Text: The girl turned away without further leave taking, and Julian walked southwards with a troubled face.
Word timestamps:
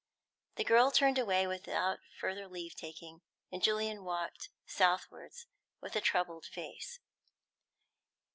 The 0.55 0.63
girl 0.63 0.89
turned 0.89 1.19
away 1.19 1.45
without 1.45 1.99
further 2.19 2.47
leave 2.47 2.73
taking, 2.73 3.21
and 3.51 3.61
Julian 3.61 4.03
walked 4.03 4.49
southwards 4.65 5.45
with 5.79 5.95
a 5.95 6.01
troubled 6.01 6.45
face. 6.47 6.99